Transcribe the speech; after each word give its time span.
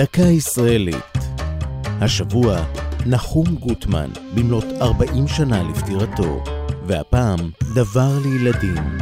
דקה 0.00 0.22
ישראלית. 0.22 1.18
השבוע 1.84 2.64
נחום 3.06 3.46
גוטמן, 3.46 4.10
במלאת 4.34 4.64
40 4.80 5.28
שנה 5.28 5.62
לפטירתו, 5.62 6.44
והפעם 6.86 7.38
דבר 7.74 8.18
לילדים. 8.22 8.98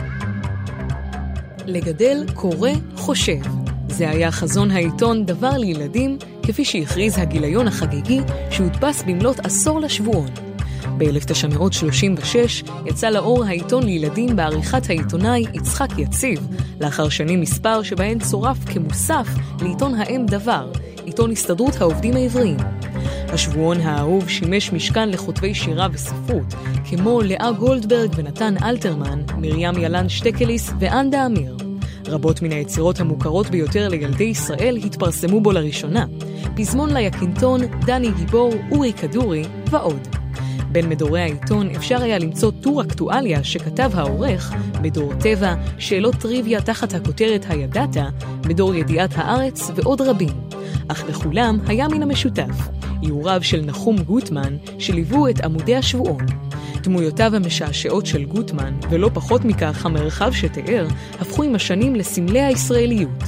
לגדל 1.67 2.25
קורא 2.35 2.71
חושב. 2.97 3.41
זה 3.89 4.11
היה 4.11 4.31
חזון 4.31 4.71
העיתון 4.71 5.27
דבר 5.27 5.57
לילדים, 5.57 6.19
כפי 6.43 6.65
שהכריז 6.65 7.19
הגיליון 7.19 7.69
החגיגי 7.69 8.21
שהודפס 8.51 9.03
במלאת 9.03 9.47
עשור 9.47 9.81
לשבועון. 9.81 10.31
ב-1936 10.99 12.37
יצא 12.87 13.09
לאור 13.09 13.45
העיתון 13.45 13.83
לילדים 13.83 14.37
בעריכת 14.37 14.91
העיתונאי 14.91 15.45
יצחק 15.55 15.99
יציב, 15.99 16.49
לאחר 16.81 17.09
שנים 17.09 17.41
מספר 17.41 17.83
שבהן 17.83 18.19
צורף 18.19 18.59
כמוסף 18.65 19.29
לעיתון 19.63 19.95
האם 19.95 20.27
דבר, 20.27 20.71
עיתון 21.09 21.31
הסתדרות 21.31 21.81
העובדים 21.81 22.17
העבריים. 22.17 22.57
השבועון 23.29 23.81
האהוב 23.81 24.29
שימש 24.29 24.73
משכן 24.73 25.09
לכותבי 25.09 25.55
שירה 25.55 25.89
וספרות, 25.93 26.55
כמו 26.91 27.21
לאה 27.23 27.53
גולדברג 27.53 28.11
ונתן 28.17 28.55
אלתרמן, 28.63 29.23
מרים 29.39 29.79
ילן 29.79 30.09
שטקליס 30.09 30.71
ואנדה 30.79 31.27
אמיר. 31.27 31.57
רבות 32.07 32.43
מן 32.43 32.53
היצירות 32.53 33.01
המוכרות 33.01 33.47
ביותר 33.51 33.89
לילדי 33.89 34.25
ישראל 34.25 34.77
התפרסמו 34.77 35.41
בו 35.41 35.53
לראשונה. 35.53 36.07
פזמון 36.57 36.95
ליקינטון, 36.95 37.61
דני 37.87 38.11
גיבור, 38.17 38.53
אורי 38.71 38.93
כדורי 38.93 39.45
ועוד. 39.71 40.09
בין 40.73 40.89
מדורי 40.89 41.21
העיתון 41.21 41.71
אפשר 41.71 42.03
היה 42.03 42.19
למצוא 42.19 42.51
טור 42.61 42.83
אקטואליה 42.83 43.45
שכתב 43.45 43.91
העורך, 43.95 44.55
מדור 44.83 45.13
טבע, 45.15 45.55
שאלות 45.79 46.15
טריוויה 46.15 46.61
תחת 46.61 46.95
הכותרת 46.95 47.47
הידעת, 47.49 47.97
מדור 48.47 48.75
ידיעת 48.75 49.11
הארץ 49.15 49.71
ועוד 49.75 50.01
רבים. 50.01 50.48
אך 50.89 51.05
לכולם 51.09 51.59
היה 51.67 51.89
מן 51.89 52.03
המשותף, 52.03 52.69
איוריו 53.03 53.43
של 53.43 53.61
נחום 53.61 54.03
גוטמן, 54.03 54.57
שליוו 54.79 55.29
את 55.29 55.41
עמודי 55.41 55.77
השבועון. 55.77 56.27
דמויותיו 56.83 57.37
המשעשעות 57.37 58.07
של 58.07 58.25
גוטמן, 58.25 58.75
ולא 58.91 59.11
פחות 59.15 59.45
מכך 59.45 59.87
המרחב 59.87 60.33
שתיאר, 60.33 60.87
הפכו 61.21 61.43
עם 61.43 61.55
השנים 61.55 61.95
לסמלי 61.95 62.41
הישראליות. 62.41 63.25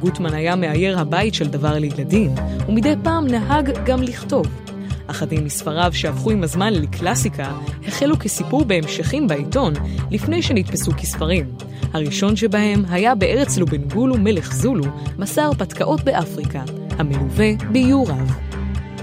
גוטמן 0.00 0.34
היה 0.34 0.56
מאייר 0.56 0.98
הבית 0.98 1.34
של 1.34 1.48
דבר 1.48 1.78
לילדים, 1.78 2.30
ומדי 2.68 2.94
פעם 3.02 3.26
נהג 3.26 3.70
גם 3.86 4.02
לכתוב. 4.02 4.63
אחדים 5.06 5.44
מספריו 5.44 5.92
שהפכו 5.94 6.30
עם 6.30 6.42
הזמן 6.42 6.72
לקלאסיקה, 6.72 7.52
החלו 7.86 8.18
כסיפור 8.18 8.64
בהמשכים 8.64 9.28
בעיתון, 9.28 9.72
לפני 10.10 10.42
שנתפסו 10.42 10.92
כספרים. 10.96 11.46
הראשון 11.92 12.36
שבהם 12.36 12.84
היה 12.88 13.14
בארץ 13.14 13.58
לובנגולו 13.58 14.14
מלך 14.18 14.54
זולו, 14.54 14.84
מסע 15.18 15.42
הרפתקאות 15.42 16.04
באפריקה, 16.04 16.62
המלווה 16.98 17.50
באיור 17.72 18.08
רב. 18.08 18.32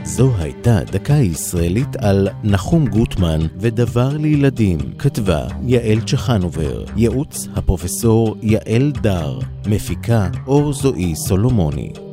זו 0.03 0.31
הייתה 0.37 0.79
דקה 0.91 1.13
ישראלית 1.13 1.95
על 1.95 2.27
נחום 2.43 2.87
גוטמן 2.87 3.39
ודבר 3.57 4.17
לילדים, 4.17 4.79
כתבה 4.97 5.47
יעל 5.65 6.01
צ'חנובר, 6.01 6.85
ייעוץ 6.97 7.47
הפרופסור 7.55 8.35
יעל 8.41 8.91
דר, 9.01 9.39
מפיקה 9.65 10.27
אור 10.47 10.73
זועי 10.73 11.15
סולומוני. 11.15 12.10